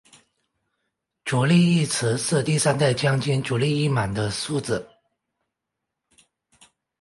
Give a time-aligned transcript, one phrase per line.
[1.23, 4.89] 足利义持是第三代将军足利义满的庶子。